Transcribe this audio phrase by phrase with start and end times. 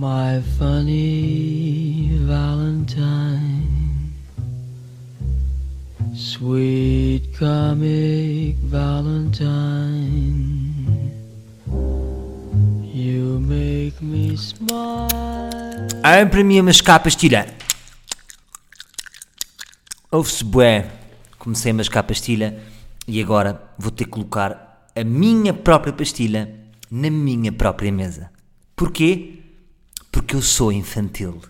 [0.00, 4.12] My funny Valentine,
[6.14, 9.50] sweet comic Valentine,
[12.94, 15.88] you make me smile.
[16.44, 17.52] Mim é uma escapa pastilha.
[20.12, 20.92] Ouve-se bué.
[21.40, 22.56] Comecei a mascar pastilha
[23.08, 26.54] e agora vou ter que colocar a minha própria pastilha
[26.88, 28.30] na minha própria mesa.
[28.76, 29.37] Porquê?
[30.18, 31.40] Porque eu sou infantil.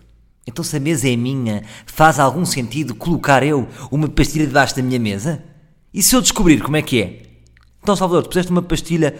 [0.45, 4.83] Então se a mesa é minha, faz algum sentido colocar eu uma pastilha debaixo da
[4.83, 5.43] minha mesa?
[5.91, 7.23] E se eu descobrir como é que é?
[7.81, 9.19] Então Salvador, tu puseste uma pastilha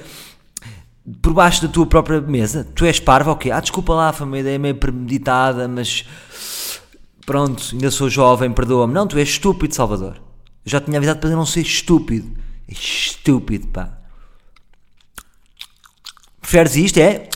[1.20, 2.64] por baixo da tua própria mesa?
[2.76, 3.50] Tu és parvo ou quê?
[3.50, 6.06] Ah, desculpa lá, foi uma ideia meio premeditada, mas
[7.26, 8.94] pronto, ainda sou jovem, perdoa-me.
[8.94, 10.18] Não, tu és estúpido, Salvador.
[10.64, 12.32] Eu já tinha avisado para não ser estúpido.
[12.68, 13.98] Estúpido, pá.
[16.40, 17.30] Preferes isto, é?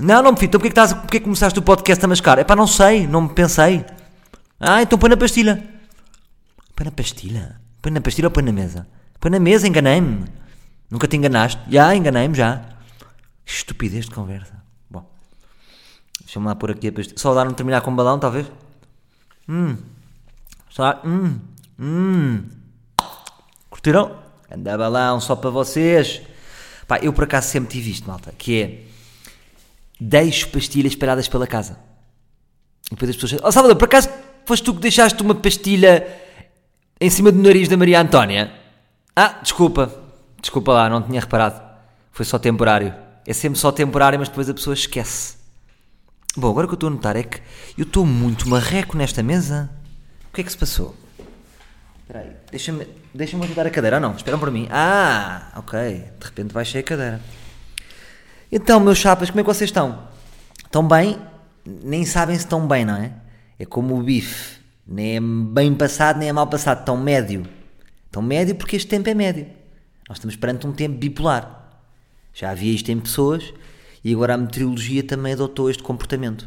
[0.00, 0.50] Não, não me fico.
[0.50, 2.38] Então porquê que, estás, porquê que começaste o podcast a mascar?
[2.38, 3.84] É pá, não sei, não me pensei.
[4.58, 5.62] Ah, então põe na pastilha.
[6.74, 7.60] Põe na pastilha?
[7.80, 8.86] Põe na pastilha ou põe na mesa?
[9.20, 10.24] Põe na mesa, enganei-me.
[10.90, 11.60] Nunca te enganaste?
[11.68, 12.64] Já, enganei-me já.
[13.44, 14.62] Estupidez de conversa.
[14.90, 15.04] Bom,
[16.20, 17.18] deixa-me lá pôr aqui a pastilha.
[17.18, 18.50] Só dar um terminar com um balão, talvez?
[19.48, 19.76] Hum.
[20.70, 21.38] Só, hum.
[21.78, 22.44] Hum.
[23.68, 24.16] Curtiram?
[24.50, 26.22] Anda balão só para vocês.
[26.86, 28.91] Pá, eu por acaso sempre tive isto, malta, que é
[30.02, 31.78] deixo pastilhas espalhadas pela casa.
[32.86, 34.08] E depois as pessoas dizem, oh Salvador, por acaso
[34.44, 36.06] foste tu que deixaste uma pastilha
[37.00, 38.52] em cima do nariz da Maria Antónia?
[39.14, 39.92] Ah, desculpa,
[40.40, 41.60] desculpa lá, não tinha reparado.
[42.10, 42.94] Foi só temporário.
[43.26, 45.36] É sempre só temporário, mas depois a pessoa esquece.
[46.36, 47.40] Bom, agora o que eu estou a notar é que
[47.76, 49.70] eu estou muito marreco nesta mesa.
[50.30, 50.96] O que é que se passou?
[52.02, 53.98] Espera aí, deixa-me deixa ajudar a cadeira.
[53.98, 54.66] Ah, não, esperam por mim.
[54.70, 55.78] Ah, ok.
[56.18, 57.20] De repente baixei a cadeira.
[58.54, 60.06] Então, meus chapas, como é que vocês estão?
[60.62, 61.18] Estão bem?
[61.64, 63.10] Nem sabem se estão bem, não é?
[63.58, 64.60] É como o bife.
[64.86, 66.80] Nem é bem passado, nem é mal passado.
[66.80, 67.48] Estão médio.
[68.04, 69.46] Estão médio porque este tempo é médio.
[70.06, 71.80] Nós estamos perante um tempo bipolar.
[72.34, 73.54] Já havia isto em pessoas
[74.04, 76.46] e agora a meteorologia também adotou este comportamento.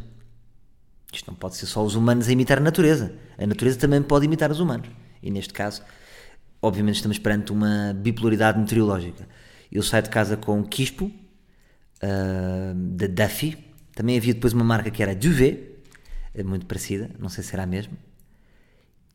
[1.12, 3.16] Isto não pode ser só os humanos a imitar a natureza.
[3.36, 4.88] A natureza também pode imitar os humanos.
[5.20, 5.82] E neste caso,
[6.62, 9.28] obviamente, estamos perante uma bipolaridade meteorológica.
[9.72, 11.10] Eu saio de casa com Quispo,
[12.00, 13.56] da Duffy.
[13.94, 15.58] Também havia depois uma marca que era Duvet,
[16.44, 17.96] muito parecida, não sei se será mesmo.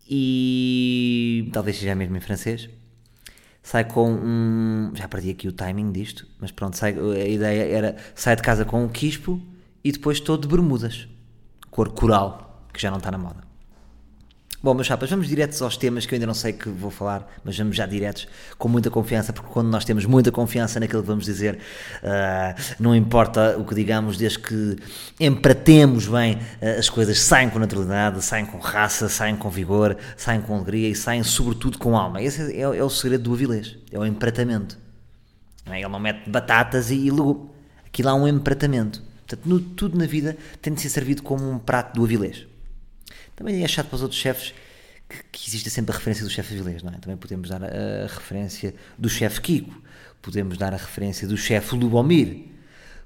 [0.10, 2.70] E talvez seja mesmo em francês.
[3.64, 4.92] Sai com um.
[4.96, 8.66] Já perdi aqui o timing disto, mas pronto, sai, a ideia era sai de casa
[8.66, 9.40] com um quispo
[9.84, 11.08] e depois todo de bermudas,
[11.70, 13.51] cor coral, que já não está na moda.
[14.64, 17.28] Bom, meus chapas, vamos diretos aos temas que eu ainda não sei que vou falar,
[17.44, 18.28] mas vamos já diretos,
[18.60, 22.96] com muita confiança, porque quando nós temos muita confiança naquilo que vamos dizer, uh, não
[22.96, 24.76] importa o que digamos, desde que
[25.20, 30.40] empratemos bem, uh, as coisas saem com naturalidade, saem com raça, saem com vigor, saem
[30.42, 32.22] com alegria e saem sobretudo com alma.
[32.22, 34.78] Esse é, é, é o segredo do Avilés, é o empratamento.
[35.66, 35.80] Não é?
[35.80, 37.50] Ele não mete batatas e, e legume.
[37.84, 39.02] Aquilo há um empratamento.
[39.26, 42.51] Portanto, no, tudo na vida tem de ser servido como um prato do Avilés.
[43.36, 44.54] Também é chato para os outros chefes
[45.08, 46.98] que, que existe sempre a referência do chefe Avilés, não é?
[46.98, 49.82] Também podemos dar a, a referência do chefe Kiko,
[50.22, 52.46] podemos dar a referência do chefe Lubomir,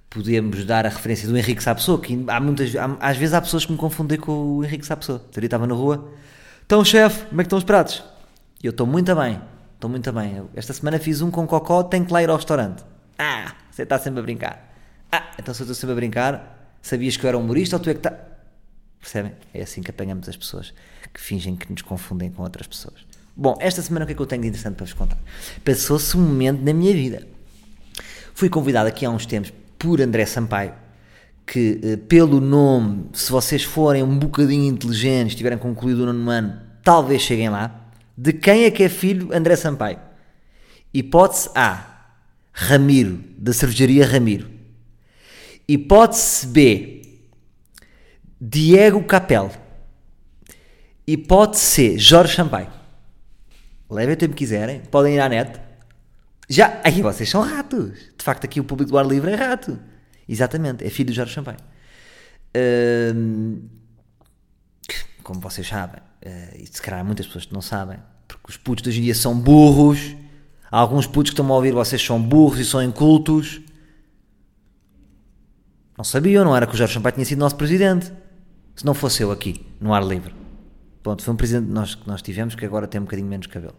[0.09, 3.65] podemos dar a referência do Henrique Sapessoa, que há muitas, há, às vezes há pessoas
[3.65, 5.17] que me confundem com o Henrique Sapessoa.
[5.17, 6.11] Outro dia estava na rua,
[6.65, 8.03] então chefe, como é que estão os pratos?
[8.63, 9.39] Eu estou muito bem,
[9.75, 10.37] estou muito bem.
[10.37, 12.83] Eu, esta semana fiz um com cocó, tenho que lá ir ao restaurante.
[13.17, 14.73] Ah, você está sempre a brincar.
[15.11, 17.89] Ah, então se eu estou sempre a brincar, sabias que eu era humorista ou tu
[17.89, 18.34] é que está...
[19.05, 19.33] Percebem?
[19.53, 20.73] É assim que apanhamos as pessoas
[21.13, 23.05] que fingem que nos confundem com outras pessoas.
[23.37, 25.19] Bom, esta semana o que é que eu tenho de interessante para vos contar?
[25.63, 27.27] Passou-se um momento na minha vida.
[28.33, 30.73] Fui convidado aqui há uns tempos por André Sampaio,
[31.45, 36.59] que eh, pelo nome, se vocês forem um bocadinho inteligentes, tiverem concluído o nono ano,
[36.83, 37.91] talvez cheguem lá.
[38.17, 39.99] De quem é que é filho André Sampaio?
[40.91, 42.07] Hipótese A,
[42.51, 44.49] Ramiro, da cervejaria Ramiro.
[45.67, 46.94] Hipótese B,
[48.39, 49.51] Diego Capel.
[51.07, 52.69] Hipótese C, Jorge Champagne.
[53.89, 55.59] Levem o tempo que quiserem, podem ir à net.
[56.49, 57.91] Já, aí vocês são ratos.
[58.17, 59.79] De facto, aqui o público do ar livre é rato.
[60.27, 61.59] Exatamente, é filho do Jorge Champagne.
[63.15, 63.61] Hum,
[65.23, 67.97] como vocês sabem, uh, e se calhar muitas pessoas não sabem,
[68.27, 70.15] porque os putos de hoje em dia são burros.
[70.71, 73.61] Há alguns putos que estão a ouvir, vocês são burros e são incultos.
[75.97, 78.11] Não sabiam, não era que o Jorge Sampaio tinha sido nosso presidente.
[78.75, 80.33] Se não fosse eu aqui, no ar livre.
[81.01, 83.47] Pronto, foi um presidente que nós, que nós tivemos que agora tem um bocadinho menos
[83.47, 83.75] cabelo.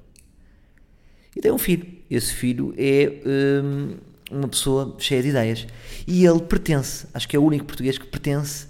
[1.35, 1.87] E tem um filho.
[2.11, 3.21] Esse filho é
[3.63, 3.97] hum,
[4.31, 5.67] uma pessoa cheia de ideias.
[6.07, 8.69] E ele pertence, acho que é o único português que pertence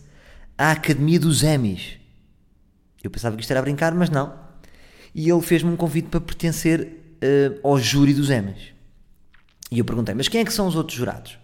[0.58, 1.98] à Academia dos Emmys.
[3.04, 4.34] Eu pensava que isto era a brincar, mas não.
[5.14, 8.72] E ele fez-me um convite para pertencer uh, ao júri dos Emmys.
[9.70, 11.38] E eu perguntei, mas quem é que são os outros jurados?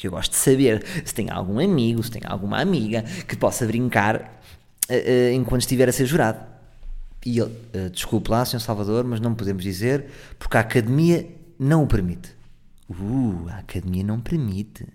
[0.00, 3.66] Que eu gosto de saber se tem algum amigo, se tem alguma amiga que possa
[3.66, 6.40] brincar uh, uh, enquanto estiver a ser jurado.
[7.26, 8.60] E ele, uh, desculpe lá, Sr.
[8.60, 10.06] Salvador, mas não podemos dizer
[10.38, 12.30] porque a academia não o permite.
[12.88, 14.86] Uh, a academia não permite.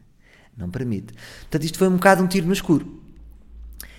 [0.58, 1.14] Não permite.
[1.42, 3.00] Portanto, isto foi um bocado um tiro no escuro.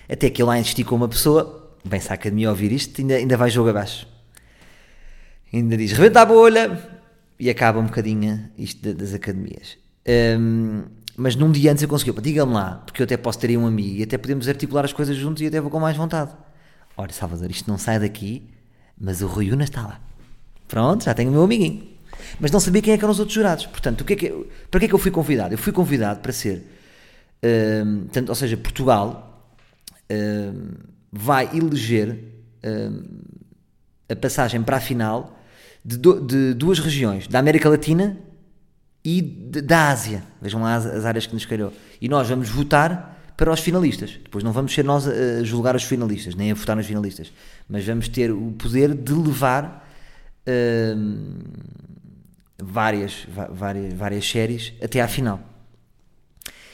[0.09, 3.15] Até que ele lá insistiu com uma pessoa, bem, se a academia ouvir isto, ainda,
[3.15, 4.05] ainda vai jogo abaixo.
[5.53, 6.99] Ainda diz, rebenta a bolha,
[7.39, 9.77] e acaba um bocadinho isto das academias.
[10.05, 13.57] Um, mas num dia antes eu consegui, diga-me lá, porque eu até posso ter aí
[13.57, 16.31] um amigo e até podemos articular as coisas juntos e até vou com mais vontade.
[16.95, 18.47] Ora, Salvador, isto não sai daqui,
[18.95, 19.99] mas o Rui Unas está lá.
[20.67, 21.87] Pronto, já tenho o meu amiguinho.
[22.39, 23.65] Mas não sabia quem é que eram os outros jurados.
[23.65, 25.55] Portanto, o que é que, para que é que eu fui convidado?
[25.55, 26.63] Eu fui convidado para ser,
[27.83, 29.51] um, tanto, ou seja, Portugal
[30.11, 30.69] um,
[31.11, 32.15] vai eleger
[32.63, 33.03] um,
[34.07, 35.39] a passagem para a final
[35.83, 38.17] de, do, de, duas regiões, da América Latina
[39.03, 40.23] e da Ásia.
[40.41, 41.73] Vejam lá as, as áreas que nos calhou.
[42.01, 44.19] E nós vamos votar para os finalistas.
[44.23, 47.31] Depois não vamos ser nós a julgar os finalistas, nem a votar nos finalistas,
[47.69, 49.87] mas vamos ter o poder de levar
[50.47, 51.43] uh,
[52.61, 55.39] várias, várias, várias séries até à final.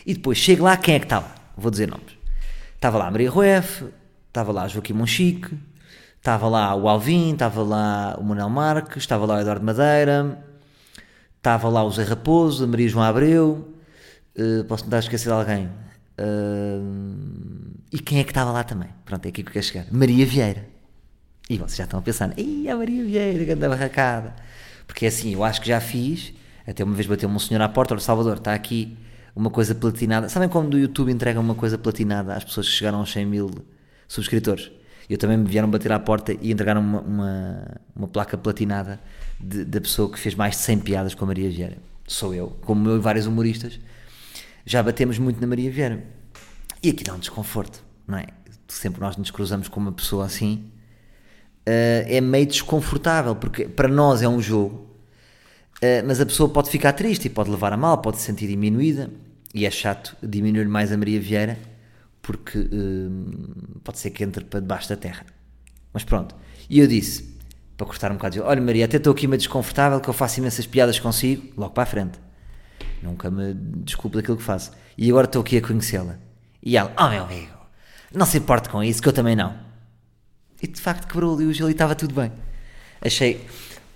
[0.06, 1.36] E depois chega lá, quem é que está lá?
[1.58, 2.18] Vou dizer nomes.
[2.76, 3.86] Estava lá a Maria Rueff,
[4.28, 5.58] estava lá Joaquim Monchique,
[6.18, 10.44] estava lá o Alvin, estava lá o Manuel Marques, estava lá o Eduardo Madeira,
[11.44, 13.68] estava lá o Zé Raposo, a Maria João Abreu,
[14.38, 15.66] uh, posso tentar esquecer de alguém?
[16.18, 18.88] Uh, e quem é que estava lá também?
[19.04, 19.86] Pronto, é aqui que eu quero chegar.
[19.92, 20.66] Maria Vieira.
[21.50, 24.34] E vocês já estão a pensar, ih, a Maria Vieira, anda barracada.
[24.88, 26.34] Porque é assim, eu acho que já fiz,
[26.66, 28.98] até uma vez bateu-me um senhor à porta, olha, Salvador, está aqui
[29.36, 30.30] uma coisa platinada.
[30.30, 33.52] Sabem quando o YouTube entrega uma coisa platinada às pessoas que chegaram aos 100 mil
[34.08, 34.72] subscritores?
[35.10, 39.00] Eu também me vieram bater à porta e entregaram uma, uma, uma placa platinada
[39.40, 41.78] da pessoa que fez mais de 100 piadas com a Maria Vieira.
[42.08, 43.80] Sou eu, como eu e vários humoristas
[44.66, 46.04] já batemos muito na Maria Vieira.
[46.82, 48.28] E aqui dá um desconforto, não é?
[48.68, 50.66] Sempre nós nos cruzamos com uma pessoa assim,
[51.68, 54.88] uh, é meio desconfortável, porque para nós é um jogo,
[55.78, 58.48] uh, mas a pessoa pode ficar triste e pode levar a mal, pode se sentir
[58.48, 59.10] diminuída,
[59.54, 61.58] e é chato diminuir mais a Maria Vieira,
[62.24, 65.26] porque uh, pode ser que entre para debaixo da terra.
[65.94, 66.34] Mas pronto,
[66.68, 67.38] e eu disse,
[67.78, 70.66] para cortar um bocado, olha Maria, até estou aqui meio desconfortável, que eu faço imensas
[70.66, 72.24] piadas consigo, logo para a frente
[73.04, 74.72] Nunca me desculpo daquilo que faço.
[74.98, 76.18] E agora estou aqui a conhecê-la.
[76.62, 77.52] E ela, oh meu amigo,
[78.14, 79.54] não se importe com isso, que eu também não.
[80.62, 82.32] E de facto quebrou ali o gelo e estava tudo bem.
[83.02, 83.46] Achei,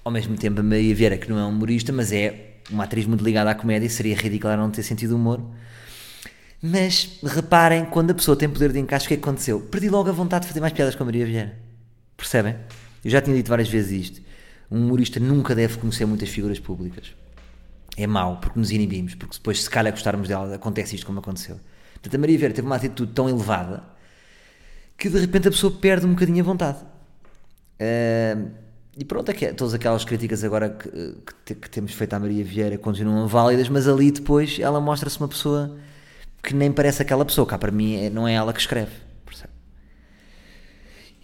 [0.03, 3.23] ao mesmo tempo, a Maria Vieira, que não é humorista, mas é uma atriz muito
[3.23, 5.41] ligada à comédia, seria ridículo ela não ter sentido humor.
[6.61, 9.59] Mas reparem, quando a pessoa tem poder de encaixe, o que é que aconteceu?
[9.61, 11.57] Perdi logo a vontade de fazer mais piadas com a Maria Vieira.
[12.15, 12.55] Percebem?
[13.05, 14.21] Eu já tinha dito várias vezes isto.
[14.69, 17.13] Um humorista nunca deve conhecer muitas figuras públicas
[17.97, 21.59] é mau, porque nos inibimos, porque depois, se calhar, gostarmos dela, acontece isto como aconteceu.
[21.93, 23.83] Portanto, a Maria Vera teve uma atitude tão elevada
[24.95, 26.77] que de repente a pessoa perde um bocadinho a vontade.
[27.81, 28.51] Uh,
[28.95, 31.15] e pronto, é todas aquelas críticas agora que,
[31.45, 35.27] que, que, temos feito à Maria Vieira continuam válidas, mas ali depois ela mostra-se uma
[35.27, 35.75] pessoa
[36.47, 38.91] que nem parece aquela pessoa, cá para mim é, não é ela que escreve.
[39.25, 39.51] Percebe?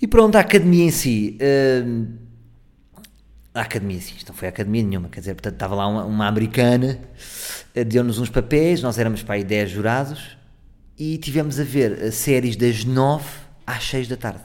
[0.01, 1.37] E pronto, a academia em si.
[1.39, 2.23] Uh,
[3.53, 6.03] a academia, sim, isto não foi a academia nenhuma, quer dizer, portanto estava lá uma,
[6.03, 6.99] uma americana,
[7.75, 10.35] eh, deu-nos uns papéis, nós éramos para aí 10 jurados
[10.97, 13.23] e tivemos a ver eh, séries das 9
[13.65, 14.43] às 6 da tarde.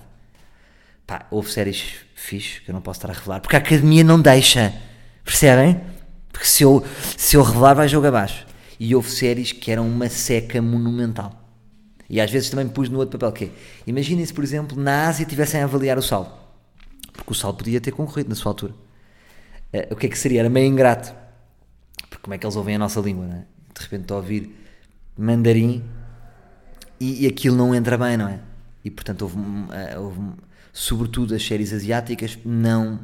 [1.06, 4.20] Pá, houve séries fixe, que eu não posso estar a revelar, porque a academia não
[4.20, 4.75] deixa,
[5.25, 5.80] percebem?
[6.30, 6.85] Porque se eu,
[7.16, 8.47] se eu revelar vai jogo abaixo.
[8.78, 11.44] E houve séries que eram uma seca monumental.
[12.08, 13.50] E às vezes também pus no outro papel que é,
[13.87, 16.56] imaginem-se, por exemplo, na Ásia tivessem a avaliar o sal.
[17.12, 18.73] Porque o sal podia ter concorrido na sua altura.
[19.73, 20.40] Uh, o que é que seria?
[20.40, 21.14] Era meio ingrato.
[22.08, 23.44] Porque como é que eles ouvem a nossa língua, não é?
[23.75, 24.54] De repente estou a ouvir
[25.16, 25.85] mandarim
[26.99, 28.40] e, e aquilo não entra bem, não é?
[28.85, 30.20] E portanto houve, uh, houve
[30.73, 33.00] sobretudo as séries asiáticas não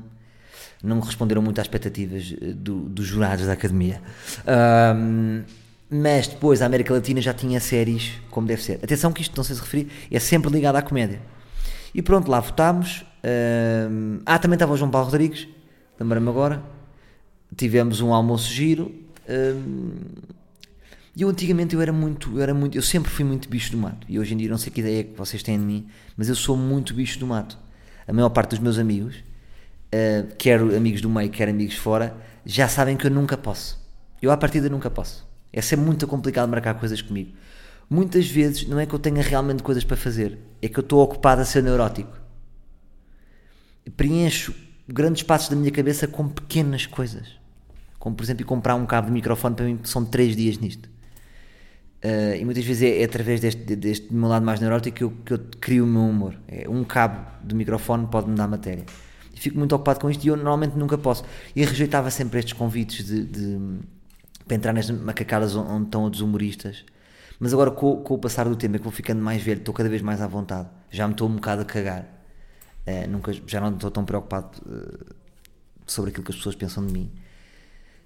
[0.83, 4.03] não responderam muito às expectativas eh, do, dos jurados da academia.
[4.47, 5.43] Um,
[5.91, 8.81] mas depois a América Latina já tinha séries como deve ser.
[8.83, 11.21] Atenção que isto, não sei se referir, é sempre ligado à comédia.
[11.95, 13.05] E pronto, lá votámos.
[13.91, 15.49] Um, ah, também estava o João Paulo Rodrigues,
[15.99, 16.63] lembrei-me agora,
[17.57, 18.93] tivemos um almoço giro.
[19.29, 19.93] Hum,
[21.17, 23.79] e eu antigamente eu era muito, eu era muito, eu sempre fui muito bicho do
[23.79, 24.05] mato.
[24.09, 25.87] E hoje em dia não sei que ideia que vocês têm de mim,
[26.17, 27.57] mas eu sou muito bicho do mato.
[28.07, 32.69] A maior parte dos meus amigos, uh, quer amigos do meio, quer amigos fora, já
[32.69, 33.81] sabem que eu nunca posso.
[34.21, 35.25] Eu à partida nunca posso.
[35.55, 37.33] É sempre muito complicado marcar coisas comigo.
[37.89, 41.01] Muitas vezes não é que eu tenha realmente coisas para fazer, é que eu estou
[41.01, 42.13] ocupado a ser neurótico.
[43.97, 44.53] Preencho
[44.89, 47.39] grandes espaços da minha cabeça com pequenas coisas.
[48.01, 50.89] Como, por exemplo, comprar um cabo de microfone para mim, são três dias nisto.
[52.05, 55.11] Uh, e muitas vezes é, é através deste, deste meu lado mais neurótico que eu,
[55.25, 56.37] que eu crio o meu humor.
[56.49, 58.85] É, um cabo do microfone pode-me dar matéria.
[59.33, 61.25] E fico muito ocupado com isto e eu normalmente nunca posso.
[61.55, 63.79] E rejeitava sempre estes convites de, de
[64.47, 66.85] para entrar nas macacadas onde estão outros humoristas.
[67.39, 69.75] Mas agora, com, com, o passar do tempo, é que vou ficando mais velho, estou
[69.75, 70.69] cada vez mais à vontade.
[70.91, 72.07] Já me estou um bocado a cagar.
[72.87, 75.15] Uh, nunca, já não estou tão preocupado uh,
[75.87, 77.11] sobre aquilo que as pessoas pensam de mim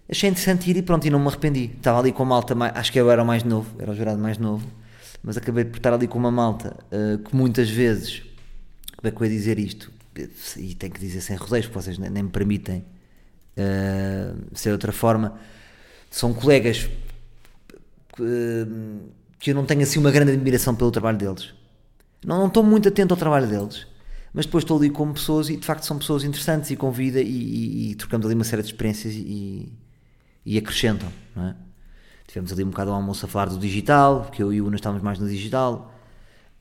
[0.09, 1.71] achei interessante ir e pronto, e não me arrependi.
[1.77, 4.19] Estava ali com uma malta, acho que eu era o mais novo, era o jurado
[4.19, 4.67] mais novo,
[5.23, 8.23] mas acabei por estar ali com uma malta uh, que muitas vezes,
[8.97, 9.93] como é que eu ia dizer isto?
[10.57, 12.85] E tenho que dizer sem rodeios, porque vocês nem, nem me permitem
[14.53, 15.39] ser de outra forma.
[16.11, 16.89] São colegas
[18.19, 21.55] uh, que eu não tenho assim uma grande admiração pelo trabalho deles.
[22.25, 23.87] Não, não estou muito atento ao trabalho deles,
[24.33, 27.21] mas depois estou ali com pessoas e de facto são pessoas interessantes e com vida
[27.21, 29.73] e, e, e trocamos ali uma série de experiências e,
[30.45, 31.57] e acrescentam, não é?
[32.27, 34.77] Tivemos ali um bocado ao almoço a falar do digital, que eu e o Una
[34.77, 35.95] estávamos mais no digital,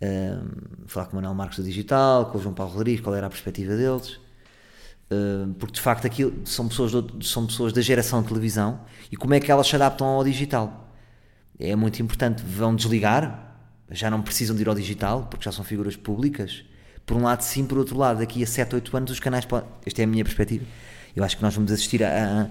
[0.02, 3.28] um, falar com o Manuel Marcos do digital, com o João Paulo Rodrigues, qual era
[3.28, 4.18] a perspectiva deles,
[5.58, 9.34] porque de facto aquilo são pessoas, do, são pessoas da geração de televisão e como
[9.34, 10.94] é que elas se adaptam ao digital.
[11.60, 13.56] É muito importante, vão desligar,
[13.90, 16.64] já não precisam de ir ao digital, porque já são figuras públicas.
[17.06, 19.68] Por um lado, sim, por outro lado, daqui a 7, 8 anos os canais podem.
[19.86, 20.66] Esta é a minha perspectiva.
[21.16, 22.50] Eu acho que nós vamos assistir a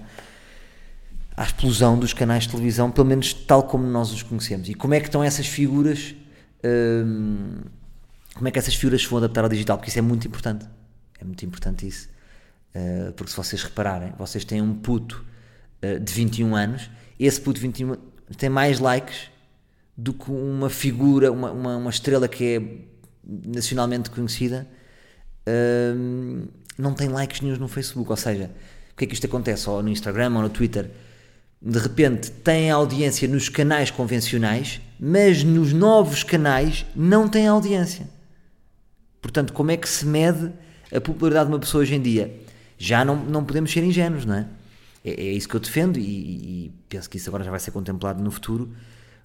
[1.37, 4.67] à explosão dos canais de televisão, pelo menos tal como nós os conhecemos.
[4.67, 6.15] E como é que estão essas figuras?
[6.65, 7.59] Hum,
[8.33, 9.77] como é que essas figuras se vão adaptar ao digital?
[9.77, 10.65] Porque isso é muito importante.
[11.19, 12.09] É muito importante isso.
[12.75, 15.25] Uh, porque se vocês repararem, vocês têm um puto
[15.83, 17.95] uh, de 21 anos, esse puto de 21
[18.37, 19.31] tem mais likes
[19.95, 22.61] do que uma figura, uma, uma, uma estrela que é
[23.47, 24.67] nacionalmente conhecida,
[25.47, 26.47] uh,
[26.77, 28.09] não tem likes nenhum no Facebook.
[28.09, 28.51] Ou seja,
[28.91, 29.69] o que é que isto acontece?
[29.69, 30.91] Ou no Instagram ou no Twitter
[31.61, 38.07] de repente têm audiência nos canais convencionais, mas nos novos canais não têm audiência.
[39.21, 40.51] Portanto, como é que se mede
[40.93, 42.39] a popularidade de uma pessoa hoje em dia?
[42.77, 44.47] Já não, não podemos ser ingênuos, não é?
[45.03, 47.71] É, é isso que eu defendo e, e, penso que isso agora já vai ser
[47.71, 48.73] contemplado no futuro.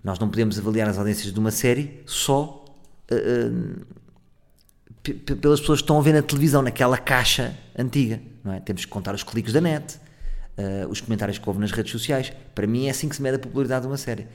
[0.02, 2.64] Nós não podemos avaliar as audiências de uma série só
[3.10, 3.86] uh,
[5.40, 8.60] pelas pessoas que estão a ver na televisão, naquela caixa antiga, não é?
[8.60, 9.96] Temos que contar os cliques da net,
[10.56, 12.32] uh, os comentários que houve nas redes sociais.
[12.54, 14.26] Para mim é assim que se mede a popularidade de uma série.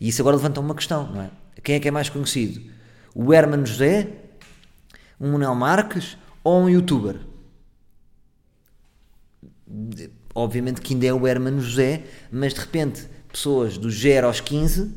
[0.00, 1.30] E isso agora levanta uma questão, não é?
[1.62, 2.60] Quem é que é mais conhecido?
[3.14, 4.08] O Herman José,
[5.20, 7.16] um Manuel Marques ou um youtuber?
[10.34, 14.90] Obviamente que ainda é o Herman José, mas de repente pessoas do 0 aos 15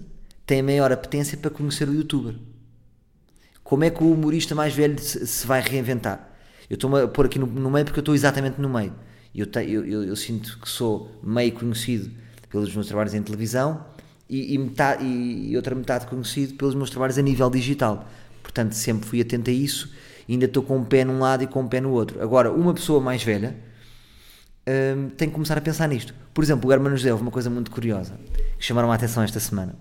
[0.46, 2.36] têm maior apetência para conhecer o youtuber.
[3.64, 6.30] Como é que o humorista mais velho se vai reinventar?
[6.70, 8.94] Eu estou-me a pôr aqui no, meio porque eu estou exatamente no meio.
[9.34, 12.12] Eu, te, eu, eu, eu, sinto que sou meio conhecido
[12.50, 13.86] pelos meus trabalhos em televisão
[14.30, 18.10] e, e, metade, e, outra metade conhecido pelos meus trabalhos a nível digital.
[18.44, 19.90] Portanto, sempre fui atento a isso
[20.34, 22.22] ainda estou com um pé num lado e com um pé no outro.
[22.22, 23.56] Agora, uma pessoa mais velha
[24.68, 26.14] hum, tem que começar a pensar nisto.
[26.34, 28.14] Por exemplo, o Hermano José houve uma coisa muito curiosa
[28.58, 29.76] que chamaram a atenção esta semana.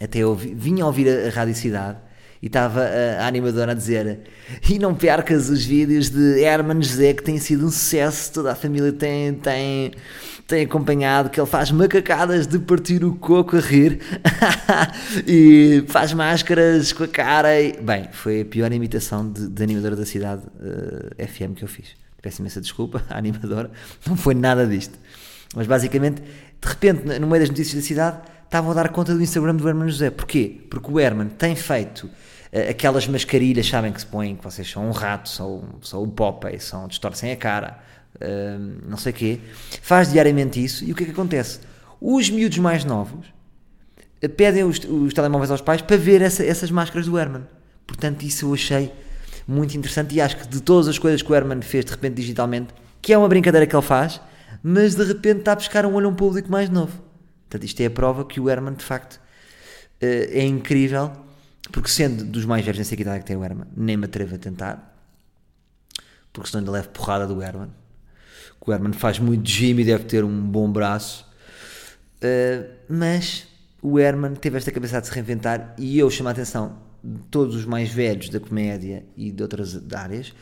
[0.00, 1.98] Até eu vi, vinha a ouvir a, a Rádio Cidade
[2.40, 4.20] e estava a, a, animadora a dizer
[4.68, 8.54] e não percas os vídeos de Herman José que tem sido um sucesso, toda a
[8.54, 9.92] família tem, tem,
[10.46, 14.00] tem acompanhado, que ele faz macacadas de partir o coco a rir
[15.26, 17.72] e faz máscaras com a cara e...
[17.80, 21.68] bem, foi a pior imitação de, de animadora da cidade uh, eh, FM que eu
[21.68, 23.70] fiz peço imensa desculpa à animadora,
[24.06, 24.98] não foi nada disto
[25.54, 29.22] mas basicamente, de repente no meio das notícias da cidade estavam a dar conta do
[29.22, 30.10] Instagram do Herman José.
[30.10, 30.60] Porquê?
[30.70, 34.88] Porque o Herman tem feito uh, aquelas mascarilhas, sabem que se põem, que vocês são
[34.88, 37.78] um rato, são, são o Popeye, são, distorcem a cara,
[38.16, 39.40] uh, não sei o quê.
[39.82, 41.60] Faz diariamente isso e o que é que acontece?
[42.00, 43.26] Os miúdos mais novos
[44.22, 47.46] uh, pedem os, os, telemóveis aos pais para ver essa, essas máscaras do Herman.
[47.86, 48.92] Portanto, isso eu achei
[49.48, 52.16] muito interessante e acho que de todas as coisas que o Herman fez de repente
[52.16, 52.68] digitalmente,
[53.00, 54.20] que é uma brincadeira que ele faz,
[54.62, 57.02] mas de repente está a buscar um olho a um público mais novo.
[57.48, 59.18] Portanto, isto é a prova que o Herman, de facto,
[60.02, 61.10] eh, é incrível,
[61.72, 64.04] porque sendo dos mais velhos, nem sei que é que tem o Herman, nem me
[64.04, 64.94] atrevo a tentar,
[66.30, 67.70] porque senão ainda levo porrada do Herman.
[68.60, 71.26] O Herman faz muito gym e deve ter um bom braço,
[72.22, 73.48] uh, mas
[73.80, 76.87] o Herman teve esta cabeça de se reinventar e eu chamo a atenção
[77.30, 80.32] todos os mais velhos da comédia e de outras áreas,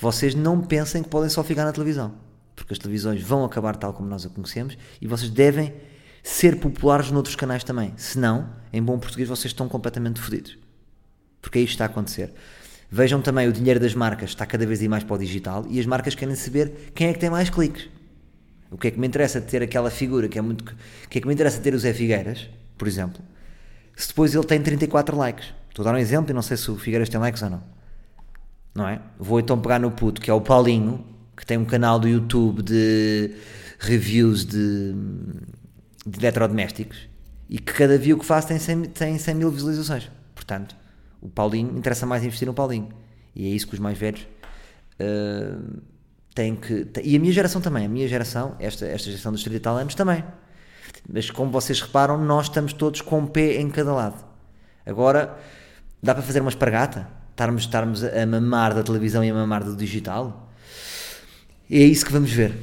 [0.00, 2.14] vocês não pensem que podem só ficar na televisão,
[2.54, 5.74] porque as televisões vão acabar tal como nós a conhecemos e vocês devem
[6.22, 7.92] ser populares noutros canais também.
[7.96, 10.58] Senão, em bom português, vocês estão completamente fodidos.
[11.40, 12.32] Porque é isto que está a acontecer.
[12.90, 15.86] Vejam também o dinheiro das marcas está cada vez mais para o digital e as
[15.86, 17.88] marcas querem saber quem é que tem mais cliques.
[18.70, 20.62] O que é que me interessa ter aquela figura que é muito.
[20.62, 23.22] O que é que me interessa ter o Zé Figueiras, por exemplo,
[23.94, 25.54] se depois ele tem 34 likes?
[25.76, 27.62] Estou a dar um exemplo e não sei se o Figueiras tem likes ou não.
[28.74, 28.98] Não é?
[29.18, 31.04] Vou então pegar no puto que é o Paulinho,
[31.36, 33.34] que tem um canal do YouTube de
[33.78, 34.94] reviews de,
[36.06, 37.10] de eletrodomésticos
[37.50, 40.10] e que cada view que faz tem 100, tem 100 mil visualizações.
[40.34, 40.74] Portanto,
[41.20, 42.88] o Paulinho interessa mais investir no Paulinho.
[43.34, 44.26] E é isso que os mais velhos
[44.98, 45.82] uh,
[46.34, 46.88] têm que.
[47.04, 49.76] E a minha geração também, a minha geração, esta, esta geração dos 30 e tal
[49.76, 50.24] anos também.
[51.06, 54.24] Mas como vocês reparam, nós estamos todos com um pé em cada lado.
[54.86, 55.36] Agora,
[56.02, 57.08] dá para fazer uma espargata?
[57.30, 60.50] Estarmos, estarmos a mamar da televisão e a mamar do digital?
[61.70, 62.54] É isso que vamos ver.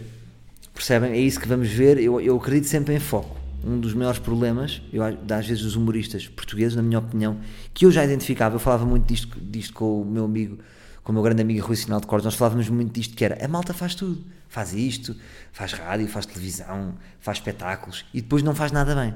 [0.73, 1.11] Percebem?
[1.11, 1.99] É isso que vamos ver.
[1.99, 3.37] Eu, eu acredito sempre em foco.
[3.63, 7.37] Um dos maiores problemas, eu, às vezes, dos humoristas portugueses, na minha opinião,
[7.73, 10.59] que eu já identificava, eu falava muito disto, disto com o meu amigo,
[11.03, 13.43] com o meu grande amigo Rui Sinal de Cortes, nós falávamos muito disto, que era,
[13.43, 14.21] a malta faz tudo.
[14.49, 15.15] Faz isto,
[15.51, 19.13] faz rádio, faz televisão, faz espetáculos, e depois não faz nada bem.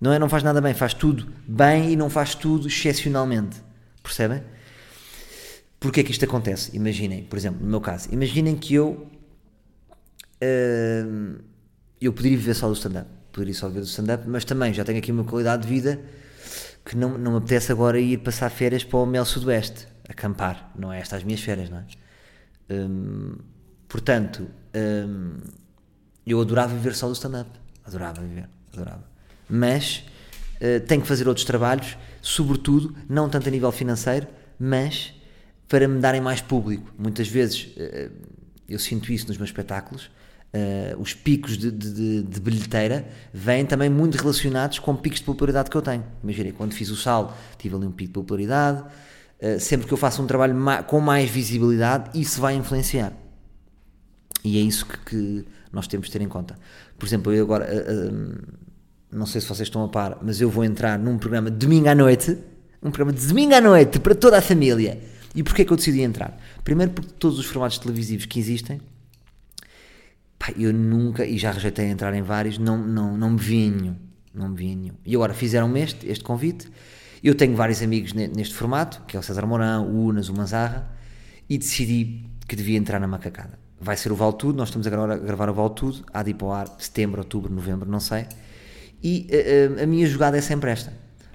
[0.00, 3.62] Não é não faz nada bem, faz tudo bem e não faz tudo excepcionalmente.
[4.02, 4.42] Percebem?
[5.80, 6.74] Porquê é que isto acontece?
[6.76, 9.08] Imaginem, por exemplo, no meu caso, imaginem que eu
[10.42, 11.42] uh,
[12.00, 14.98] eu poderia viver só do stand-up, poderia só viver do stand-up, mas também já tenho
[14.98, 16.00] aqui uma qualidade de vida
[16.84, 20.92] que não, não me apetece agora ir passar férias para o Mel Sudoeste, acampar, não
[20.92, 21.84] é estas as minhas férias, não é?
[22.70, 23.36] Um,
[23.88, 25.38] portanto, um,
[26.26, 27.50] eu adorava viver só do stand-up,
[27.84, 29.04] adorava viver, adorava,
[29.48, 30.04] mas
[30.56, 34.26] uh, tenho que fazer outros trabalhos, sobretudo, não tanto a nível financeiro,
[34.58, 35.14] mas
[35.68, 36.92] para me darem mais público.
[36.98, 38.10] Muitas vezes uh,
[38.68, 40.10] eu sinto isso nos meus espetáculos,
[40.56, 45.68] Uh, os picos de, de, de, bilheteira vêm também muito relacionados com picos de popularidade
[45.68, 46.02] que eu tenho.
[46.22, 48.82] Imaginem, quando fiz o Sal, tive ali um pico de popularidade.
[49.38, 53.12] Uh, sempre que eu faço um trabalho ma com mais visibilidade, isso vai influenciar.
[54.42, 56.56] E é isso que, que, nós temos de ter em conta.
[56.96, 58.38] Por exemplo, eu agora, uh,
[59.16, 61.88] não sei se vocês estão a par, mas eu vou entrar num programa de domingo
[61.88, 62.36] à noite,
[62.82, 65.00] um programa de domingo à noite para toda a família.
[65.34, 66.38] E porquê é que eu decidi entrar?
[66.62, 68.80] Primeiro porque todos os formatos televisivos que existem
[70.38, 73.70] Pá, eu nunca, e já rejeitei entrar em vários, não, não, não me vi em
[73.70, 73.96] nenhum.
[74.34, 74.92] Não me vi.
[75.04, 76.70] E agora fizeram-me este, este convite.
[77.22, 80.92] Eu tenho vários amigos neste formato, que é o César Mourão, o Unas, o Manzarra,
[81.48, 83.58] e decidi que devia entrar na macacada.
[83.80, 86.30] Vai ser o Vale Tudo, nós estamos agora a gravar o Vale Tudo, há de
[86.30, 88.26] ir para o ar setembro, outubro, novembro, não sei.
[89.02, 90.92] E a, a, a minha jogada é sempre esta.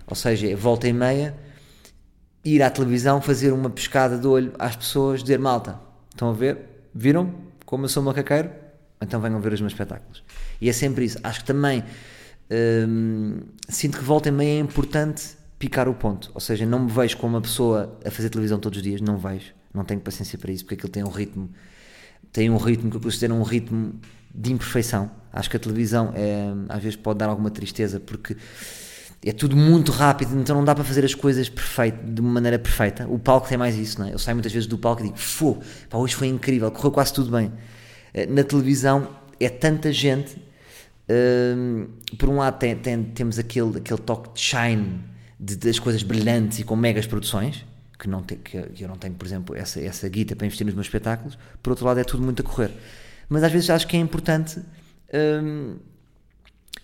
[0.08, 1.36] Ou seja, é volta e meia,
[2.44, 6.58] ir à televisão, fazer uma pescada de olho às pessoas, dizer malta, estão a ver?
[6.94, 7.34] Viram
[7.66, 8.50] como eu sou macaqueiro?
[9.02, 10.24] então venham ver os meus espetáculos.
[10.62, 11.18] E é sempre isso.
[11.24, 11.84] Acho que também
[12.88, 16.32] hum, sinto que volta e meia é importante picar o ponto.
[16.34, 19.18] Ou seja, não me vejo como uma pessoa a fazer televisão todos os dias, não
[19.18, 19.54] vejo.
[19.74, 21.50] Não tenho paciência para isso, porque aquilo tem um ritmo,
[22.32, 24.00] tem um ritmo que eu considero um ritmo
[24.34, 25.12] de imperfeição.
[25.32, 28.36] Acho que a televisão é, às vezes pode dar alguma tristeza, porque
[29.24, 32.58] é tudo muito rápido, então não dá para fazer as coisas perfeito, de uma maneira
[32.58, 33.08] perfeita.
[33.08, 34.14] O palco tem mais isso, não é?
[34.14, 35.58] Eu saio muitas vezes do palco e digo, Fô,
[35.90, 37.52] pá, hoje foi incrível, correu quase tudo bem.
[38.14, 39.08] Eh, na televisão
[39.40, 40.42] é tanta gente.
[41.10, 45.02] Um, por um lado, tem, tem, temos aquele, aquele toque de shine
[45.40, 47.66] de, das coisas brilhantes e com megas produções,
[48.00, 50.88] que, não que, eu não tenho, por exemplo, essa, essa guita para investir nos meus
[50.88, 51.38] espetáculos.
[51.62, 52.72] Por outro lado, é tudo muito a correr.
[53.32, 54.60] Mas às vezes acho que é importante
[55.42, 55.78] um,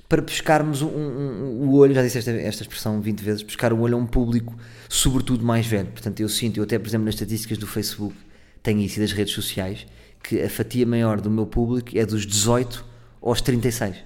[0.07, 3.81] para pescarmos um, um, o olho, já disse esta, esta expressão 20 vezes, pescar o
[3.81, 4.57] olho a um público,
[4.87, 5.89] sobretudo mais velho.
[5.89, 8.15] Portanto, eu sinto, eu até, por exemplo, nas estatísticas do Facebook,
[8.63, 9.85] tenho isso e das redes sociais,
[10.23, 12.85] que a fatia maior do meu público é dos 18
[13.21, 13.97] aos 36.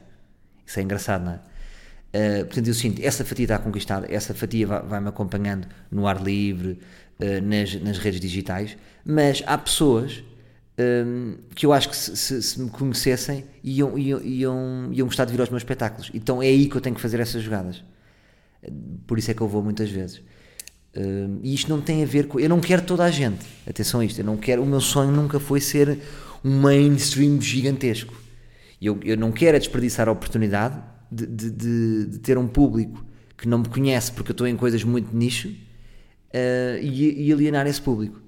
[0.65, 2.41] Isso é engraçado, não é?
[2.41, 6.19] Uh, portanto, eu sinto, essa fatia está conquistada, essa fatia vai-me vai acompanhando no ar
[6.19, 6.79] livre,
[7.19, 8.75] uh, nas, nas redes digitais,
[9.05, 10.23] mas há pessoas
[10.79, 15.25] um, que eu acho que se, se, se me conhecessem iam, iam, iam, iam gostar
[15.25, 16.09] de vir aos meus espetáculos.
[16.13, 17.83] Então é aí que eu tenho que fazer essas jogadas.
[19.07, 20.17] Por isso é que eu vou muitas vezes.
[20.95, 22.39] Uh, e isto não tem a ver com.
[22.39, 23.45] Eu não quero toda a gente.
[23.67, 24.19] Atenção a isto.
[24.19, 24.61] Eu não quero.
[24.61, 25.99] O meu sonho nunca foi ser
[26.43, 28.13] um mainstream gigantesco.
[28.81, 30.81] Eu, eu não quero é desperdiçar a oportunidade
[31.11, 33.05] de, de, de, de, ter um público
[33.37, 37.67] que não me conhece porque eu estou em coisas muito nicho uh, e, e, alienar
[37.67, 38.19] esse público.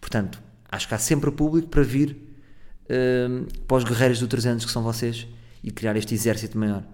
[0.00, 0.42] Portanto,
[0.74, 2.16] acho que há sempre público para vir
[2.84, 5.26] uh, para os guerreiros do 300 que são vocês
[5.62, 6.84] e criar este exército maior.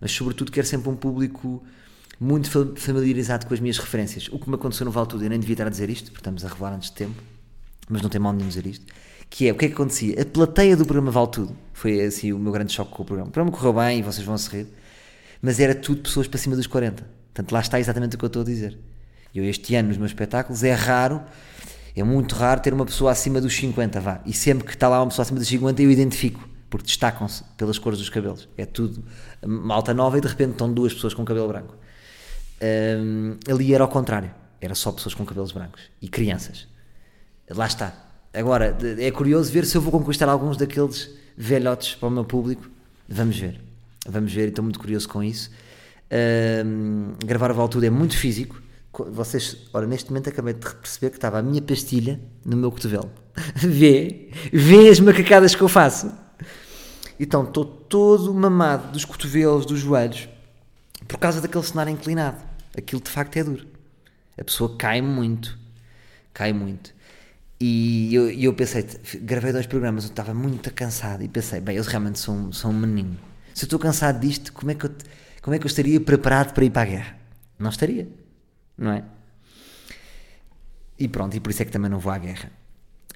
[0.00, 1.62] Mas, sobretudo, quero sempre um público
[2.20, 4.28] muito familiarizado com as minhas referências.
[4.32, 6.20] O que me aconteceu no Vale Tudo, eu nem devia estar a dizer isto, porque
[6.20, 7.22] estamos a revelar antes de tempo,
[7.88, 8.86] mas não tem mal nenhum dizer isto,
[9.30, 10.20] que é, o que é que acontecia?
[10.20, 13.28] A plateia do programa Vale Tudo, foi assim o meu grande choque com o programa.
[13.28, 14.66] O programa correu bem e vocês vão se rir,
[15.40, 17.04] mas era tudo pessoas para cima dos 40.
[17.32, 18.76] Portanto, lá está exatamente o que eu estou a dizer.
[19.34, 21.22] Eu este ano nos meus espetáculos é raro,
[22.00, 24.20] é muito raro ter uma pessoa acima dos 50, vá.
[24.24, 27.78] E sempre que está lá uma pessoa acima dos 50 eu identifico, porque destacam-se pelas
[27.78, 28.48] cores dos cabelos.
[28.56, 29.02] É tudo
[29.46, 31.74] malta nova e de repente estão duas pessoas com cabelo branco.
[32.60, 34.30] Hum, ali era ao contrário,
[34.60, 36.66] era só pessoas com cabelos brancos e crianças.
[37.50, 37.92] Lá está.
[38.34, 42.68] Agora, é curioso ver se eu vou conquistar alguns daqueles velhotes para o meu público.
[43.08, 43.60] Vamos ver.
[44.06, 45.50] Vamos ver, estou muito curioso com isso.
[46.64, 48.60] Hum, gravar o Valtudo é muito físico.
[49.06, 53.10] Vocês, ora, neste momento acabei de perceber que estava a minha pastilha no meu cotovelo.
[53.54, 56.12] vê, vê as macacadas que eu faço.
[57.18, 60.28] Então, estou todo mamado dos cotovelos, dos joelhos,
[61.06, 62.42] por causa daquele cenário inclinado.
[62.76, 63.66] Aquilo de facto é duro.
[64.38, 65.58] A pessoa cai muito.
[66.32, 66.94] Cai muito.
[67.60, 68.86] E eu, eu pensei,
[69.22, 72.78] gravei dois programas, eu estava muito cansado e pensei, bem, eles realmente são, são um
[72.78, 73.18] menino.
[73.52, 74.90] Se eu estou cansado disto, como é, que eu,
[75.42, 77.16] como é que eu estaria preparado para ir para a guerra?
[77.58, 78.08] Não estaria,
[78.78, 79.04] não é?
[80.98, 82.50] E pronto, e por isso é que também não vou à guerra.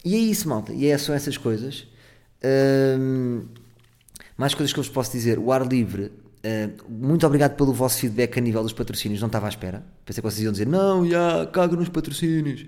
[0.05, 1.87] E é isso, malta, e é só essas coisas.
[2.99, 3.45] Hum,
[4.37, 5.39] mais coisas que eu vos posso dizer.
[5.39, 9.47] O ar livre, uh, muito obrigado pelo vosso feedback a nível dos patrocínios, não estava
[9.47, 9.85] à espera.
[10.05, 12.67] Pensei que vocês iam dizer, não, já, caga nos patrocínios.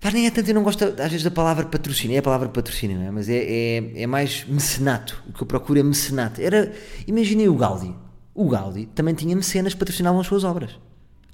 [0.00, 2.48] Pá, nem é tanto, eu não gosto às vezes da palavra patrocínio, é a palavra
[2.48, 3.10] patrocínio, não é?
[3.10, 6.42] Mas é, é, é mais mecenato, o que eu procuro é mecenato.
[6.42, 6.72] Era,
[7.06, 7.94] imaginei o Gaudi,
[8.34, 10.78] o Gaudi também tinha mecenas que patrocinavam as suas obras,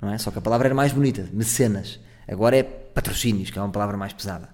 [0.00, 0.18] não é?
[0.18, 2.00] Só que a palavra era mais bonita, mecenas.
[2.26, 4.48] Agora é patrocínios, que é uma palavra mais pesada.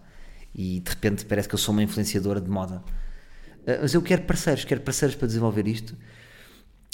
[0.55, 2.83] E de repente parece que eu sou uma influenciadora de moda.
[3.63, 5.97] Uh, mas eu quero parceiros, quero parceiros para desenvolver isto.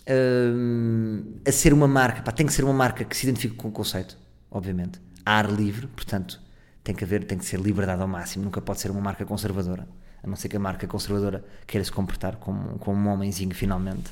[0.03, 3.69] Uh, a ser uma marca, pá, tem que ser uma marca que se identifique com
[3.69, 4.19] o conceito,
[4.51, 5.01] obviamente.
[5.25, 6.41] Ar livre, portanto,
[6.83, 9.87] tem que haver, tem que ser liberdade ao máximo, nunca pode ser uma marca conservadora,
[10.23, 14.11] a não ser que a marca conservadora queira se comportar como, como um homenzinho finalmente.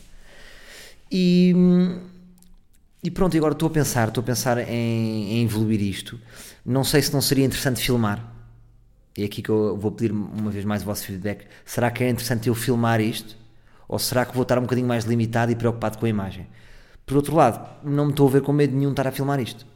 [1.11, 1.53] E,
[3.03, 6.21] e pronto, agora estou a pensar, estou a pensar em, em evoluir isto.
[6.65, 8.35] Não sei se não seria interessante filmar.
[9.17, 11.47] E é aqui que eu vou pedir uma vez mais o vosso feedback.
[11.65, 13.37] Será que é interessante eu filmar isto?
[13.89, 16.47] Ou será que vou estar um bocadinho mais limitado e preocupado com a imagem?
[17.05, 19.67] Por outro lado, não me estou a ver com medo nenhum estar a filmar isto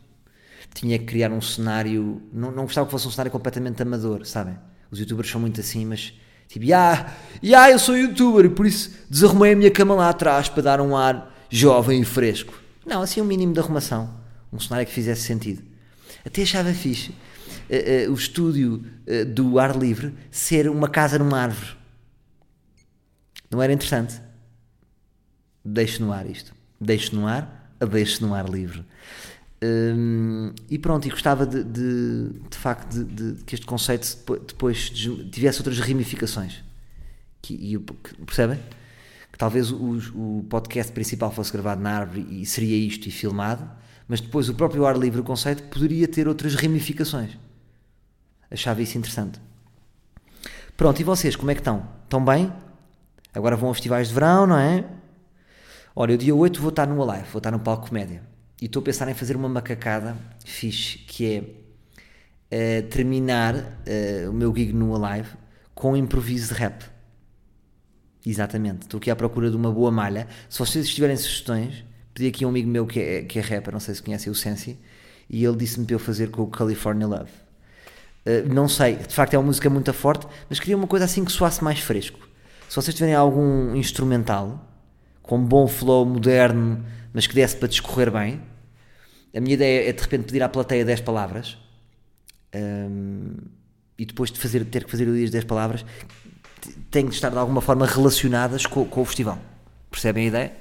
[0.74, 2.20] tinha que criar um cenário.
[2.32, 4.58] Não, não gostava que fosse um cenário completamente amador, sabem?
[4.90, 6.12] Os youtubers são muito assim, mas
[6.48, 10.48] tipo, ah, yeah, eu sou youtuber e por isso desarrumei a minha cama lá atrás
[10.48, 12.63] para dar um ar jovem e fresco.
[12.86, 14.12] Não, assim um mínimo de arrumação.
[14.52, 15.62] Um cenário que fizesse sentido.
[16.24, 21.40] Até achava fixe uh, uh, o estúdio uh, do ar livre ser uma casa numa
[21.40, 21.76] árvore.
[23.50, 24.20] Não era interessante?
[25.64, 26.52] Deixe no ar isto.
[26.80, 28.84] Deixe no ar, deixe no ar livre.
[29.62, 34.06] Um, e pronto, e gostava de, de, de facto de, de, que este conceito
[34.46, 36.62] depois tivesse outras ramificações.
[37.40, 37.78] Que, e,
[38.26, 38.58] percebem?
[39.34, 43.68] Que talvez o, o, podcast principal fosse gravado na árvore e seria isto e filmado,
[44.06, 47.36] mas depois o próprio ar livre, o conceito, poderia ter outras ramificações.
[48.48, 49.40] Achava isso interessante.
[50.76, 51.84] Pronto, e vocês, como é que estão?
[52.04, 52.52] Estão bem?
[53.34, 54.84] Agora vão aos festivais de verão, não é?
[55.96, 58.22] Olha, o dia 8 vou estar numa live, vou estar no palco comédia
[58.62, 61.26] e estou a pensar em fazer uma macacada fixe, que
[62.52, 65.30] é uh, terminar uh, o meu gig no Alive
[65.74, 66.93] com um improviso de rap.
[68.26, 70.26] Exatamente, estou aqui à procura de uma boa malha.
[70.48, 71.84] Se vocês tiverem sugestões,
[72.14, 74.32] pedi aqui a um amigo meu que é, que é rapper, não sei se conhecem
[74.32, 74.78] o Sensi,
[75.28, 77.30] e ele disse-me para eu fazer com o California Love.
[78.26, 81.24] Uh, não sei, de facto é uma música muito forte, mas queria uma coisa assim
[81.24, 82.18] que soasse mais fresco.
[82.68, 84.70] Se vocês tiverem algum instrumental
[85.24, 88.40] com bom flow moderno, mas que desse para discorrer bem.
[89.34, 91.58] A minha ideia é de repente pedir à plateia 10 palavras
[92.54, 93.34] um,
[93.98, 95.84] e depois de fazer, ter que fazer as 10 palavras
[96.90, 99.38] têm de estar de alguma forma relacionadas com, com, o festival.
[99.90, 100.52] Percebem a ideia?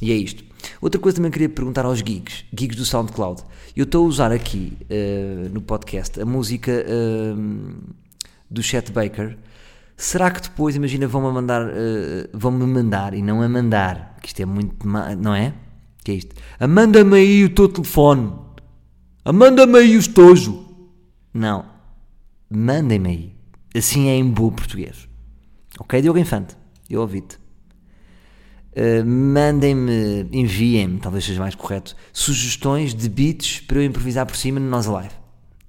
[0.00, 0.44] E é isto.
[0.80, 3.42] Outra coisa também queria perguntar aos gigs, gigs do SoundCloud.
[3.76, 7.94] Eu estou a usar aqui uh, no podcast a música uh,
[8.50, 9.36] do Chet Baker.
[9.96, 14.40] Será que depois, imagina, vão-me mandar, uh, vão-me mandar e não a mandar que isto
[14.40, 14.86] é muito.
[15.18, 15.54] Não é?
[16.04, 16.34] que é isto?
[16.58, 18.32] Amanda-me aí o teu telefone.
[19.24, 20.66] Amanda-me aí o estojo.
[21.32, 21.64] Não.
[22.50, 23.39] Mandem-me aí.
[23.74, 25.08] Assim é em bom português.
[25.78, 26.56] Ok, Diogo Infante?
[26.88, 27.38] Eu ouvi-te.
[28.72, 34.60] Uh, mandem-me, enviem-me, talvez seja mais correto, sugestões de beats para eu improvisar por cima
[34.60, 35.19] no nosso live.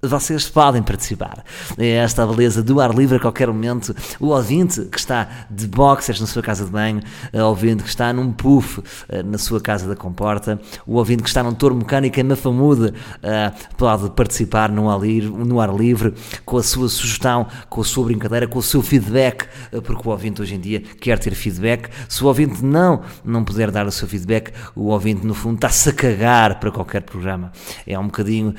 [0.04, 1.44] Vocês podem participar.
[1.78, 3.94] É esta a beleza do ar livre a qualquer momento.
[4.18, 7.00] O ouvinte que está de boxers na sua casa de banho,
[7.32, 11.28] o ouvinte que está num puff eh, na sua casa da comporta, o ouvinte que
[11.28, 16.12] está num touro mecânico em Mafamude eh, pode participar no ar, livre, no ar livre
[16.44, 20.10] com a sua sugestão, com a sua brincadeira, com o seu feedback, eh, porque o
[20.10, 21.88] ouvinte hoje em dia quer ter feedback.
[22.08, 25.90] Se o ouvinte não, não puder dar o seu feedback, o ouvinte no fundo está-se
[25.90, 27.52] a cagar para qualquer programa.
[27.86, 28.52] É um bocadinho,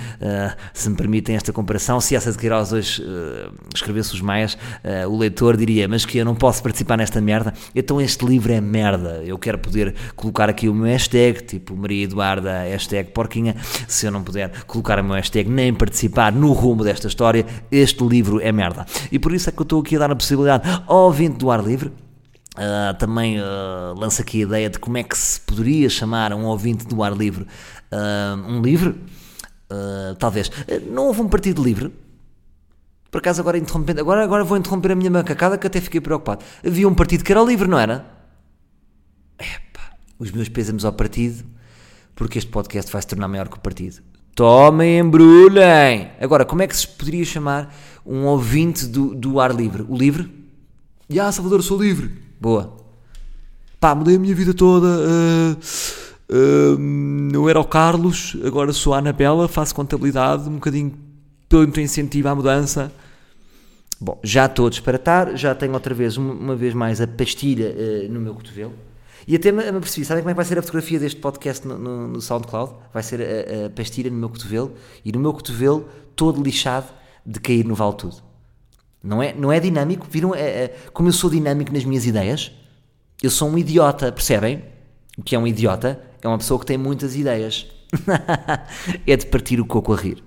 [0.73, 2.00] se me permitem, tem esta comparação.
[2.00, 6.17] Se essa de Queiroz hoje uh, escrevesse os maias, uh, o leitor diria: Mas que
[6.17, 9.22] eu não posso participar nesta merda, então este livro é merda.
[9.26, 13.56] Eu quero poder colocar aqui o meu hashtag, tipo Maria Eduarda, hashtag porquinha.
[13.88, 18.04] Se eu não puder colocar o meu hashtag nem participar no rumo desta história, este
[18.04, 18.86] livro é merda.
[19.12, 21.50] E por isso é que eu estou aqui a dar a possibilidade ao ouvinte do
[21.50, 21.91] ar livre.
[22.56, 26.46] Uh, também uh, lança aqui a ideia de como é que se poderia chamar um
[26.46, 27.48] ouvinte do ar livre
[27.91, 28.96] uh, um livro
[29.73, 30.47] Uh, talvez.
[30.47, 31.91] Uh, não houve um partido livre.
[33.09, 34.01] Por acaso, agora interrompendo.
[34.01, 36.43] Agora, agora vou interromper a minha macacada que até fiquei preocupado.
[36.65, 38.05] Havia um partido que era livre, não era?
[39.39, 41.43] Epá, os meus pésamos ao partido,
[42.15, 44.01] porque este podcast vai se tornar maior que o partido.
[44.36, 46.12] Tomem, embrulhem!
[46.19, 49.86] Agora, como é que se poderia chamar um ouvinte do, do ar livre?
[49.88, 50.29] O livre?
[51.07, 52.12] Já, Salvador, sou livre.
[52.39, 52.77] Boa.
[53.79, 54.88] Pá, mudei a minha vida toda.
[54.88, 56.02] Uh
[56.34, 60.91] Uh, eu era o Carlos, agora sou a Anabela, faço contabilidade, um bocadinho
[61.48, 62.91] tanto incentivo à mudança.
[64.02, 68.12] Bom, já estou a disparatar, já tenho outra vez, uma vez mais, a pastilha uh,
[68.12, 68.74] no meu cotovelo.
[69.28, 71.67] E até me, me percebi, sabem como é que vai ser a fotografia deste podcast
[71.67, 72.74] no, no, no SoundCloud?
[72.91, 74.74] Vai ser a, a, pastilha no meu cotovelo
[75.06, 76.88] e no meu cotovelo todo lixado
[77.24, 78.17] de cair no vale tudo.
[79.04, 80.08] Não é, não é dinâmico?
[80.10, 82.52] Viram é, é, como eu sou dinâmico nas minhas ideias?
[83.22, 84.63] Eu sou um idiota, percebem?
[85.15, 86.02] O que é um idiota?
[86.23, 87.67] É uma pessoa que tem muitas ideias.
[89.05, 90.23] é de partir o coco a rir.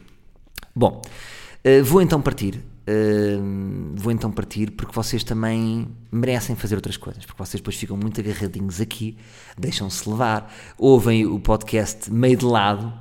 [0.74, 2.62] Bom, uh, vou então partir.
[2.88, 7.96] Uh, vou então partir porque vocês também merecem fazer outras coisas, porque vocês depois ficam
[7.96, 9.16] muito agarradinhos aqui,
[9.58, 12.92] deixam-se levar, ouvem o podcast meio de lado,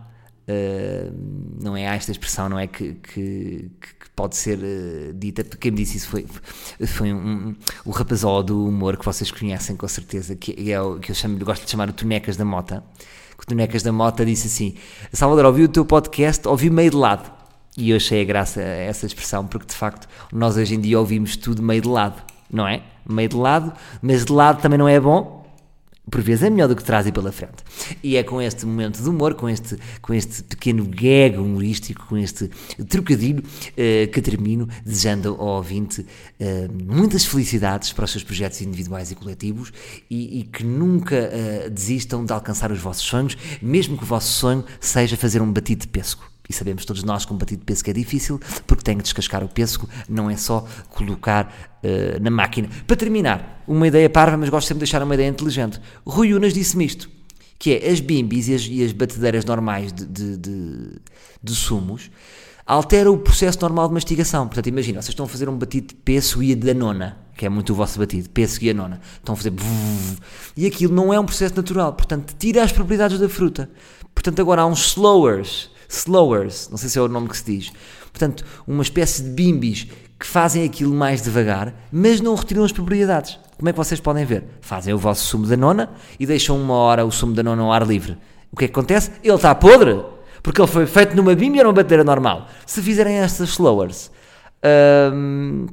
[0.47, 1.13] uh,
[1.61, 5.77] não é esta expressão, não é que, que, que pode ser uh, dita, quem me
[5.77, 6.25] disse isso foi,
[6.87, 7.55] foi um, um,
[7.85, 11.37] o rapazol do humor que vocês conhecem com certeza, que é o que eu chamo,
[11.43, 12.83] gosto de chamar o Tonecas da Mota.
[13.37, 14.75] O Tonecas da Mota disse assim:
[15.11, 17.31] Salvador, ouvi o teu podcast, ouvi meio de lado.
[17.77, 21.35] E eu achei a graça essa expressão, porque de facto nós hoje em dia ouvimos
[21.35, 22.81] tudo meio de lado, não é?
[23.07, 25.34] Meio de lado, mas de lado também não é bom,
[26.09, 27.63] por vezes é melhor do que traz e pela frente.
[28.03, 32.17] E é com este momento de humor, com este, com este pequeno gag humorístico, com
[32.17, 32.49] este
[32.87, 39.11] trocadilho, uh, que termino desejando ao ouvinte uh, muitas felicidades para os seus projetos individuais
[39.11, 39.71] e coletivos
[40.09, 44.31] e, e que nunca uh, desistam de alcançar os vossos sonhos, mesmo que o vosso
[44.31, 46.34] sonho seja fazer um batido de pesco.
[46.49, 49.43] E sabemos todos nós que um batido de pêssego é difícil, porque tem que descascar
[49.43, 51.51] o pêssego, não é só colocar
[51.83, 52.69] uh, na máquina.
[52.85, 55.79] Para terminar, uma ideia parva, mas gosto sempre de deixar uma ideia inteligente.
[56.05, 57.09] Rui Unas disse-me isto,
[57.57, 60.89] que é as bimbis e as, e as batedeiras normais de, de, de,
[61.41, 62.11] de sumos
[62.65, 64.47] altera o processo normal de mastigação.
[64.47, 67.45] Portanto, imagina, vocês estão a fazer um batido de pêssego e a da nona, que
[67.45, 68.99] é muito o vosso batido, pêssego e a nona.
[69.17, 69.53] Estão a fazer...
[70.57, 73.69] E aquilo não é um processo natural, portanto, tira as propriedades da fruta.
[74.13, 77.71] Portanto, agora há uns slowers slowers, não sei se é o nome que se diz.
[78.11, 79.87] Portanto, uma espécie de bimbis
[80.19, 83.37] que fazem aquilo mais devagar, mas não retiram as propriedades.
[83.57, 84.45] Como é que vocês podem ver?
[84.61, 87.71] Fazem o vosso sumo da nona e deixam uma hora o sumo da nona ao
[87.71, 88.17] ar livre.
[88.51, 89.11] O que é que acontece?
[89.23, 90.01] Ele está podre,
[90.41, 92.47] porque ele foi feito numa bimbi ou numa bateira normal.
[92.65, 94.11] Se fizerem estas slowers,
[95.13, 95.67] hum,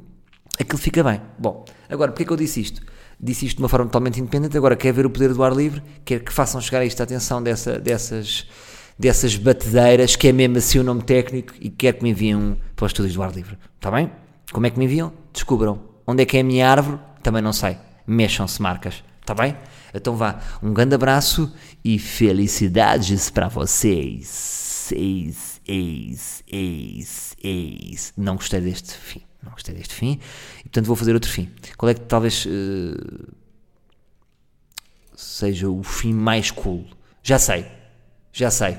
[0.59, 1.21] aquilo fica bem.
[1.39, 2.81] Bom, agora, porque é que eu disse isto?
[3.21, 5.81] Disse isto de uma forma totalmente independente, agora quer ver o poder do ar livre,
[6.05, 8.49] quer que façam chegar a isto a atenção dessa, dessas
[8.99, 12.87] dessas batedeiras, que é mesmo assim o nome técnico, e quero que me enviem para
[12.87, 13.59] os estúdios do ar livre.
[13.77, 14.11] Está bem?
[14.53, 15.13] Como é que me enviam?
[15.33, 15.81] Descubram.
[16.07, 17.01] Onde é que é a minha árvore?
[17.23, 17.79] Também não sei.
[18.07, 19.03] Mexam-se marcas.
[19.21, 19.57] Está bem?
[19.95, 20.41] Então vá.
[20.63, 21.53] Um grande abraço
[21.85, 24.93] e felicidades para vocês.
[24.95, 28.13] Eis, eis, eis, eis.
[28.17, 29.23] Não gostei deste fim.
[29.43, 30.19] Não gostei deste fim.
[30.61, 31.51] E portanto vou fazer outro fim.
[31.79, 33.33] Qual é que talvez uh,
[35.15, 36.85] seja o fim mais cool?
[37.23, 37.82] Já sei
[38.33, 38.79] já sei.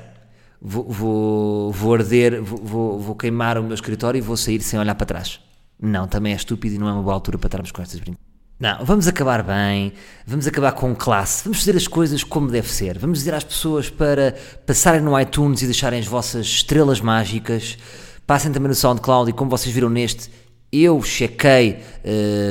[0.62, 4.96] Vou, vou, vou arder, vou, vou, queimar o meu escritório e vou sair sem olhar
[4.96, 5.39] para trás.
[5.82, 8.34] Não, também é estúpido e não é uma boa altura para estarmos com estas brincadeiras.
[8.60, 9.92] Não, vamos acabar bem,
[10.26, 12.98] vamos acabar com classe, vamos fazer as coisas como deve ser.
[12.98, 14.36] Vamos dizer às pessoas para
[14.66, 17.78] passarem no iTunes e deixarem as vossas estrelas mágicas.
[18.26, 20.32] Passem também no SoundCloud e como vocês viram neste,
[20.75, 21.77] Eu chequei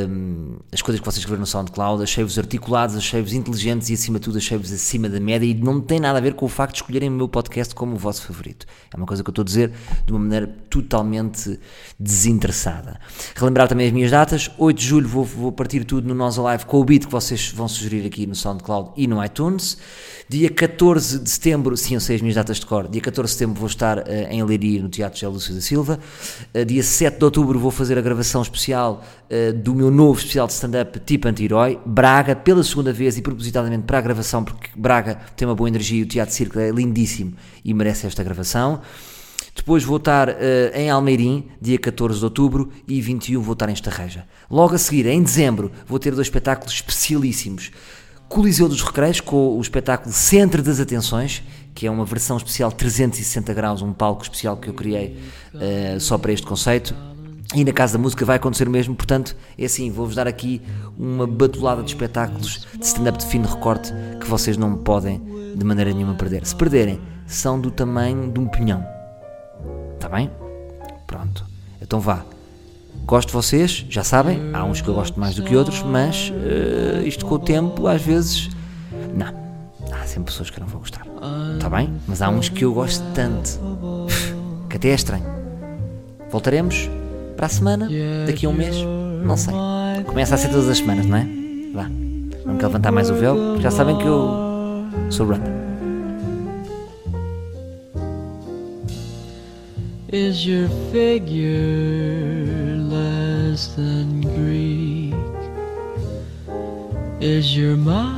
[0.08, 4.26] hum, as coisas que vocês escreveram no SoundCloud, achei-vos articulados, achei-vos inteligentes e, acima de
[4.26, 5.44] tudo, achei-vos acima da média.
[5.44, 7.96] E não tem nada a ver com o facto de escolherem o meu podcast como
[7.96, 8.64] o vosso favorito.
[8.94, 9.72] É uma coisa que eu estou a dizer
[10.06, 11.58] de uma maneira totalmente
[11.98, 13.00] desinteressada.
[13.34, 16.64] Relembrar também as minhas datas: 8 de julho vou, vou partir tudo no Nós Live
[16.64, 19.76] com o beat que vocês vão sugerir aqui no SoundCloud e no iTunes.
[20.28, 22.86] Dia 14 de setembro, sim, eu sei as minhas datas de cor.
[22.88, 25.98] Dia 14 de setembro vou estar uh, em Leiria, no Teatro José Lúcio da Silva.
[26.54, 30.46] Uh, dia 7 de outubro vou fazer a gravação especial uh, do meu novo especial
[30.46, 31.80] de stand-up tipo anti-herói.
[31.86, 36.00] Braga, pela segunda vez e propositadamente para a gravação, porque Braga tem uma boa energia
[36.00, 38.80] e o Teatro Circo é lindíssimo e merece esta gravação.
[39.54, 40.32] Depois vou estar uh,
[40.74, 44.26] em Almeirim, dia 14 de outubro, e 21 vou estar em Estarreja.
[44.50, 47.70] Logo a seguir, em dezembro, vou ter dois espetáculos especialíssimos.
[48.28, 51.42] Coliseu dos Recreios, com o espetáculo Centro das Atenções,
[51.74, 55.18] que é uma versão especial 360 graus, um palco especial que eu criei
[55.54, 56.94] uh, só para este conceito.
[57.54, 60.62] E na Casa da Música vai acontecer o mesmo, portanto, é assim, vou-vos dar aqui
[60.98, 65.20] uma batulada de espetáculos de stand-up de fino recorte que vocês não podem
[65.54, 66.46] de maneira nenhuma perder.
[66.46, 68.82] Se perderem, são do tamanho de um pinhão.
[69.94, 70.30] Está bem?
[71.06, 71.44] Pronto.
[71.80, 72.24] Então vá.
[73.04, 76.30] Gosto de vocês, já sabem, há uns que eu gosto mais do que outros, mas
[76.30, 78.48] uh, isto com o tempo, às vezes.
[79.14, 79.42] Não.
[79.92, 81.06] Há sempre pessoas que eu não vou gostar.
[81.54, 81.92] Está bem?
[82.06, 83.60] Mas há uns que eu gosto tanto.
[84.70, 85.26] Que até é estranho.
[86.30, 86.88] Voltaremos
[87.36, 87.88] para a semana,
[88.26, 88.76] daqui a um mês,
[89.24, 89.54] não sei.
[90.06, 91.26] Começa a ser todas as semanas, não é?
[91.74, 91.90] Vá.
[92.44, 94.28] Vamos levantar mais o véu, já sabem que eu
[95.10, 95.62] sou runner.
[100.12, 105.14] Is your figure less than Greek?
[107.20, 108.12] Is your mouth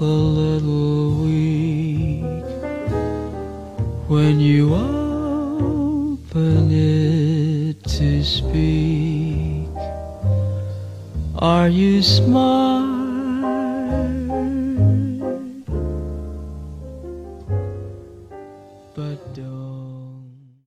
[0.00, 2.44] a little weak
[4.08, 4.72] when you
[6.36, 9.68] open it to speak?
[11.38, 12.95] Are you smart